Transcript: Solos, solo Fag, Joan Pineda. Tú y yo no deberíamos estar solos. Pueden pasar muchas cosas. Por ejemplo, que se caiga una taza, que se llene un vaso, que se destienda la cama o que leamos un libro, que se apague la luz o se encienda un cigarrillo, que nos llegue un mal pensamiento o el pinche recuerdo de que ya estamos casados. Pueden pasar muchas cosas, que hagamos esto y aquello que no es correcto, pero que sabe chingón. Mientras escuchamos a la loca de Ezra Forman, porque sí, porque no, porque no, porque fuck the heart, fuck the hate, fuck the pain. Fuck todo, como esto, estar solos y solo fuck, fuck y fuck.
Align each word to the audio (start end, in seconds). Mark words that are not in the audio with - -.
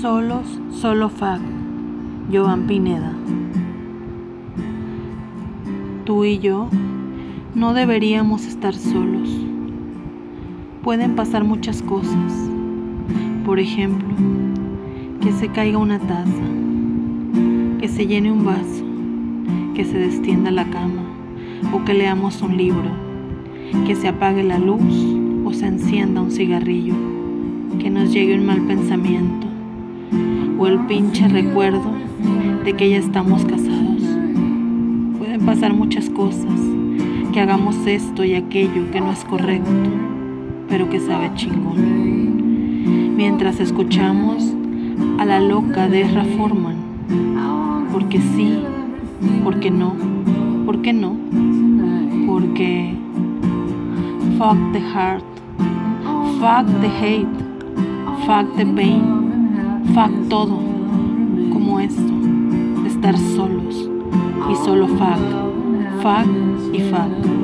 Solos, 0.00 0.60
solo 0.70 1.08
Fag, 1.08 1.40
Joan 2.30 2.66
Pineda. 2.66 3.12
Tú 6.04 6.24
y 6.24 6.38
yo 6.38 6.68
no 7.54 7.72
deberíamos 7.72 8.44
estar 8.46 8.74
solos. 8.74 9.28
Pueden 10.82 11.16
pasar 11.16 11.44
muchas 11.44 11.82
cosas. 11.82 12.32
Por 13.44 13.58
ejemplo, 13.58 14.14
que 15.22 15.32
se 15.32 15.48
caiga 15.48 15.78
una 15.78 15.98
taza, 15.98 16.44
que 17.80 17.88
se 17.88 18.06
llene 18.06 18.30
un 18.30 18.44
vaso, 18.44 18.84
que 19.74 19.84
se 19.84 19.98
destienda 19.98 20.50
la 20.50 20.66
cama 20.66 21.02
o 21.72 21.84
que 21.84 21.94
leamos 21.94 22.42
un 22.42 22.56
libro, 22.56 22.90
que 23.86 23.96
se 23.96 24.08
apague 24.08 24.44
la 24.44 24.58
luz 24.58 25.25
o 25.46 25.52
se 25.52 25.66
encienda 25.66 26.20
un 26.20 26.32
cigarrillo, 26.32 26.94
que 27.78 27.88
nos 27.88 28.12
llegue 28.12 28.36
un 28.36 28.44
mal 28.46 28.60
pensamiento 28.62 29.46
o 30.58 30.66
el 30.66 30.80
pinche 30.86 31.28
recuerdo 31.28 31.92
de 32.64 32.72
que 32.72 32.90
ya 32.90 32.96
estamos 32.96 33.44
casados. 33.44 34.02
Pueden 35.18 35.42
pasar 35.44 35.72
muchas 35.72 36.10
cosas, 36.10 36.60
que 37.32 37.40
hagamos 37.40 37.76
esto 37.86 38.24
y 38.24 38.34
aquello 38.34 38.90
que 38.90 39.00
no 39.00 39.12
es 39.12 39.24
correcto, 39.24 39.70
pero 40.68 40.88
que 40.88 40.98
sabe 40.98 41.30
chingón. 41.34 43.14
Mientras 43.16 43.60
escuchamos 43.60 44.52
a 45.18 45.24
la 45.24 45.40
loca 45.40 45.88
de 45.88 46.02
Ezra 46.02 46.24
Forman, 46.36 46.76
porque 47.92 48.20
sí, 48.20 48.58
porque 49.44 49.70
no, 49.70 49.94
porque 50.66 50.92
no, 50.92 51.16
porque 52.26 52.94
fuck 54.38 54.56
the 54.72 54.80
heart, 54.80 55.24
fuck 56.46 56.66
the 56.80 56.88
hate, 56.88 57.26
fuck 58.24 58.46
the 58.56 58.64
pain. 58.76 59.02
Fuck 59.96 60.12
todo, 60.28 60.58
como 61.52 61.80
esto, 61.80 62.12
estar 62.86 63.18
solos 63.18 63.90
y 64.48 64.54
solo 64.64 64.86
fuck, 64.86 65.18
fuck 66.02 66.28
y 66.72 66.80
fuck. 66.88 67.35